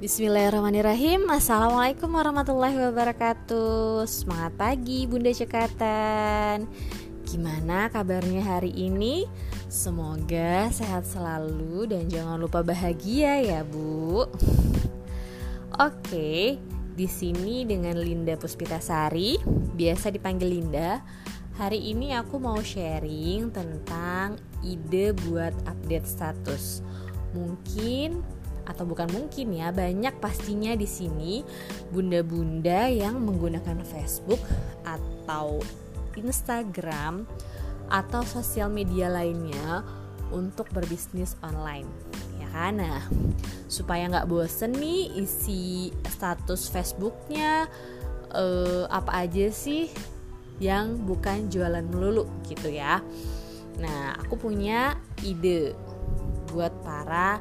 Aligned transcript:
Bismillahirrahmanirrahim. 0.00 1.28
Assalamualaikum 1.28 2.08
warahmatullahi 2.08 2.88
wabarakatuh. 2.88 4.08
Semangat 4.08 4.56
pagi 4.56 5.04
Bunda 5.04 5.28
Cekatan. 5.28 6.64
Gimana 7.28 7.92
kabarnya 7.92 8.40
hari 8.40 8.72
ini? 8.72 9.28
Semoga 9.68 10.72
sehat 10.72 11.04
selalu 11.04 11.84
dan 11.92 12.08
jangan 12.08 12.40
lupa 12.40 12.64
bahagia 12.64 13.44
ya 13.44 13.60
Bu. 13.60 14.24
Oke, 15.76 16.56
di 16.96 17.04
sini 17.04 17.68
dengan 17.68 18.00
Linda 18.00 18.40
Puspitasari. 18.40 19.36
Biasa 19.76 20.08
dipanggil 20.08 20.48
Linda. 20.48 21.04
Hari 21.60 21.92
ini 21.92 22.16
aku 22.16 22.40
mau 22.40 22.56
sharing 22.56 23.52
tentang 23.52 24.40
ide 24.64 25.12
buat 25.28 25.52
update 25.68 26.08
status. 26.08 26.80
Mungkin 27.36 28.39
atau 28.68 28.84
bukan 28.84 29.08
mungkin 29.12 29.52
ya 29.56 29.72
banyak 29.72 30.16
pastinya 30.18 30.76
di 30.76 30.88
sini 30.88 31.44
bunda-bunda 31.92 32.88
yang 32.90 33.20
menggunakan 33.20 33.80
Facebook 33.84 34.40
atau 34.84 35.60
Instagram 36.16 37.24
atau 37.90 38.22
sosial 38.22 38.70
media 38.70 39.10
lainnya 39.10 39.82
untuk 40.30 40.70
berbisnis 40.70 41.34
online 41.42 41.90
ya 42.38 42.48
kan? 42.54 42.78
Nah 42.78 43.02
supaya 43.66 44.06
nggak 44.10 44.28
bosen 44.30 44.74
nih 44.74 45.14
isi 45.18 45.94
status 46.06 46.70
Facebooknya 46.70 47.66
eh, 48.34 48.84
apa 48.90 49.26
aja 49.26 49.50
sih 49.50 49.90
yang 50.60 51.02
bukan 51.08 51.50
jualan 51.50 51.84
melulu 51.84 52.30
gitu 52.46 52.70
ya? 52.70 53.02
Nah 53.80 54.14
aku 54.18 54.38
punya 54.38 54.94
ide 55.24 55.74
buat 56.50 56.74
para 56.82 57.38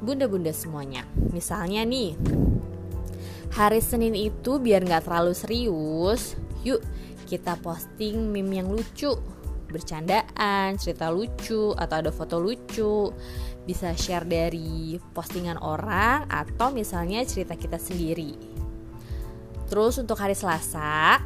bunda-bunda 0.00 0.52
semuanya. 0.52 1.04
Misalnya 1.32 1.82
nih, 1.84 2.16
hari 3.52 3.80
Senin 3.80 4.12
itu 4.12 4.60
biar 4.60 4.84
nggak 4.84 5.08
terlalu 5.08 5.32
serius, 5.32 6.36
yuk 6.64 6.82
kita 7.26 7.58
posting 7.58 8.30
meme 8.30 8.62
yang 8.62 8.68
lucu, 8.70 9.12
bercandaan, 9.68 10.78
cerita 10.78 11.10
lucu, 11.10 11.74
atau 11.74 11.96
ada 11.98 12.10
foto 12.14 12.38
lucu. 12.38 13.10
Bisa 13.66 13.90
share 13.98 14.22
dari 14.22 14.94
postingan 15.10 15.58
orang 15.58 16.30
atau 16.30 16.70
misalnya 16.70 17.26
cerita 17.26 17.58
kita 17.58 17.82
sendiri. 17.82 18.38
Terus 19.66 19.98
untuk 19.98 20.14
hari 20.22 20.38
Selasa, 20.38 21.18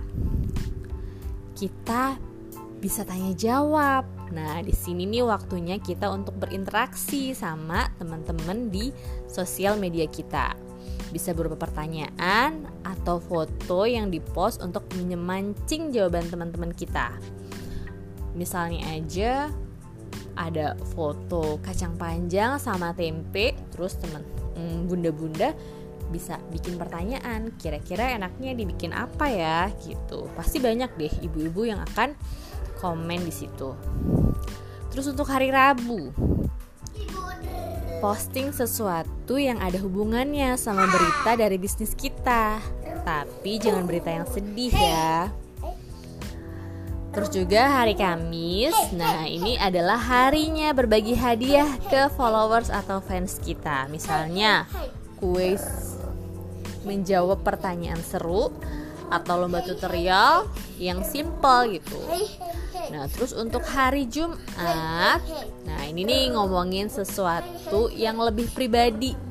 kita 1.52 2.16
bisa 2.80 3.04
tanya 3.04 3.36
jawab 3.36 4.08
Nah, 4.30 4.62
di 4.62 4.70
sini 4.70 5.10
nih 5.10 5.26
waktunya 5.26 5.76
kita 5.82 6.06
untuk 6.10 6.38
berinteraksi 6.38 7.34
sama 7.34 7.90
teman-teman 7.98 8.70
di 8.70 8.94
sosial 9.26 9.74
media 9.74 10.06
kita. 10.06 10.54
Bisa 11.10 11.34
berupa 11.34 11.58
pertanyaan 11.58 12.70
atau 12.86 13.18
foto 13.18 13.82
yang 13.90 14.14
dipost 14.14 14.62
untuk 14.62 14.86
menyemancing 14.94 15.90
jawaban 15.90 16.30
teman-teman 16.30 16.70
kita. 16.70 17.10
Misalnya 18.38 18.86
aja 18.94 19.50
ada 20.38 20.78
foto 20.94 21.58
kacang 21.58 21.98
panjang 21.98 22.62
sama 22.62 22.94
tempe, 22.94 23.58
terus 23.74 23.98
teman 23.98 24.22
hmm, 24.54 24.86
bunda-bunda 24.86 25.50
bisa 26.14 26.38
bikin 26.54 26.78
pertanyaan, 26.78 27.54
kira-kira 27.58 28.14
enaknya 28.14 28.54
dibikin 28.54 28.94
apa 28.94 29.26
ya 29.26 29.58
gitu. 29.82 30.30
Pasti 30.38 30.62
banyak 30.62 30.94
deh 30.94 31.10
ibu-ibu 31.26 31.66
yang 31.66 31.82
akan 31.82 32.14
komen 32.80 33.20
di 33.22 33.30
situ. 33.30 33.76
Terus 34.90 35.06
untuk 35.12 35.28
hari 35.28 35.52
Rabu, 35.52 36.10
posting 38.00 38.50
sesuatu 38.50 39.36
yang 39.36 39.60
ada 39.60 39.76
hubungannya 39.76 40.56
sama 40.56 40.88
berita 40.88 41.36
dari 41.36 41.60
bisnis 41.60 41.92
kita. 41.92 42.58
Tapi 43.04 43.60
jangan 43.60 43.84
berita 43.84 44.10
yang 44.10 44.26
sedih 44.26 44.72
ya. 44.72 45.28
Terus 47.10 47.30
juga 47.34 47.82
hari 47.82 47.98
Kamis, 47.98 48.74
nah 48.94 49.26
ini 49.26 49.58
adalah 49.58 49.98
harinya 49.98 50.70
berbagi 50.70 51.18
hadiah 51.18 51.66
ke 51.90 52.06
followers 52.14 52.70
atau 52.70 53.02
fans 53.02 53.42
kita. 53.42 53.90
Misalnya, 53.90 54.70
kuis 55.18 55.62
menjawab 56.86 57.42
pertanyaan 57.42 57.98
seru 57.98 58.54
atau 59.10 59.42
lomba 59.42 59.58
tutorial 59.66 60.46
yang 60.78 61.02
simple 61.02 61.82
gitu. 61.82 61.98
Nah, 62.90 63.06
terus 63.06 63.30
untuk 63.30 63.62
hari 63.62 64.10
Jumat, 64.10 65.22
nah 65.62 65.82
ini 65.86 66.02
nih 66.02 66.34
ngomongin 66.34 66.90
sesuatu 66.90 67.86
yang 67.94 68.18
lebih 68.18 68.50
pribadi 68.50 69.30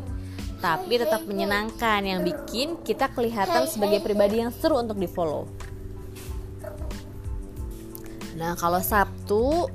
tapi 0.59 0.99
tetap 0.99 1.23
menyenangkan 1.23 2.03
yang 2.03 2.19
bikin 2.21 2.83
kita 2.83 3.07
kelihatan 3.15 3.63
sebagai 3.65 4.03
pribadi 4.03 4.43
yang 4.43 4.51
seru 4.51 4.75
untuk 4.83 4.99
di-follow. 4.99 5.47
Nah, 8.35 8.55
kalau 8.59 8.79
Sabtu, 8.83 9.67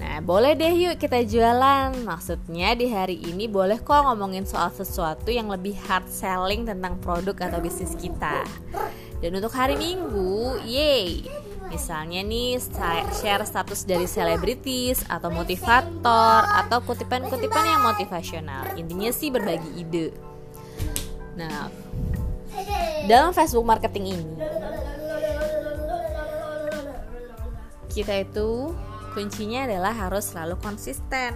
nah 0.00 0.20
boleh 0.24 0.56
deh 0.56 0.72
yuk 0.88 0.96
kita 0.96 1.24
jualan. 1.24 1.92
Maksudnya 2.04 2.72
di 2.72 2.88
hari 2.88 3.20
ini 3.20 3.48
boleh 3.48 3.80
kok 3.80 4.00
ngomongin 4.08 4.48
soal 4.48 4.72
sesuatu 4.72 5.28
yang 5.28 5.48
lebih 5.52 5.76
hard 5.88 6.08
selling 6.08 6.64
tentang 6.64 6.96
produk 7.00 7.36
atau 7.48 7.60
bisnis 7.60 7.92
kita. 7.96 8.44
Dan 9.20 9.36
untuk 9.36 9.52
hari 9.52 9.76
Minggu, 9.76 10.64
yay, 10.64 11.28
Misalnya 11.70 12.26
nih 12.26 12.58
share 13.14 13.46
status 13.46 13.86
dari 13.86 14.10
selebritis 14.10 15.06
atau 15.06 15.30
motivator 15.30 16.42
atau 16.42 16.82
kutipan-kutipan 16.82 17.64
yang 17.64 17.82
motivasional. 17.86 18.74
Intinya 18.74 19.14
sih 19.14 19.30
berbagi 19.30 19.78
ide. 19.78 20.10
Nah, 21.38 21.70
dalam 23.06 23.30
Facebook 23.30 23.62
marketing 23.62 24.18
ini 24.18 24.34
kita 27.90 28.22
itu 28.22 28.74
kuncinya 29.14 29.66
adalah 29.66 29.94
harus 29.94 30.30
selalu 30.30 30.58
konsisten 30.62 31.34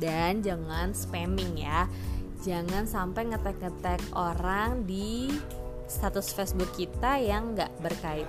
dan 0.00 0.40
jangan 0.40 0.96
spamming 0.96 1.60
ya. 1.60 1.88
Jangan 2.44 2.84
sampai 2.84 3.32
ngetek-ngetek 3.32 4.04
orang 4.12 4.84
di 4.84 5.32
status 5.88 6.32
Facebook 6.32 6.72
kita 6.76 7.16
yang 7.20 7.56
nggak 7.56 7.72
berkait 7.80 8.28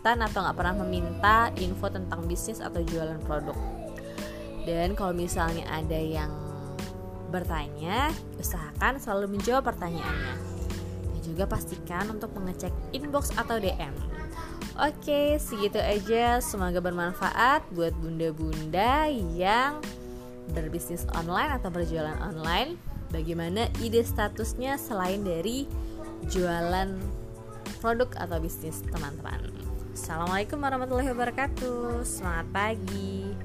kesulitan 0.00 0.24
atau 0.24 0.40
nggak 0.40 0.56
pernah 0.56 0.76
meminta 0.80 1.36
info 1.60 1.92
tentang 1.92 2.24
bisnis 2.24 2.64
atau 2.64 2.80
jualan 2.80 3.20
produk. 3.28 3.56
Dan 4.64 4.96
kalau 4.96 5.12
misalnya 5.12 5.68
ada 5.68 6.00
yang 6.00 6.32
bertanya, 7.28 8.08
usahakan 8.40 8.96
selalu 8.96 9.36
menjawab 9.36 9.68
pertanyaannya. 9.68 10.34
Dan 11.04 11.20
juga 11.20 11.44
pastikan 11.44 12.08
untuk 12.16 12.32
mengecek 12.32 12.72
inbox 12.96 13.36
atau 13.36 13.60
DM. 13.60 13.92
Oke, 14.80 15.36
segitu 15.36 15.76
aja. 15.76 16.40
Semoga 16.40 16.80
bermanfaat 16.80 17.68
buat 17.76 17.92
bunda-bunda 18.00 19.04
yang 19.36 19.84
berbisnis 20.56 21.04
online 21.12 21.60
atau 21.60 21.68
berjualan 21.68 22.16
online. 22.24 22.80
Bagaimana 23.12 23.68
ide 23.84 24.00
statusnya 24.00 24.80
selain 24.80 25.20
dari 25.20 25.68
jualan 26.32 26.88
produk 27.84 28.08
atau 28.16 28.40
bisnis 28.40 28.80
teman-teman. 28.88 29.69
Assalamualaikum 29.90 30.62
warahmatullahi 30.62 31.10
wabarakatuh. 31.10 32.06
Selamat 32.06 32.46
pagi. 32.54 33.39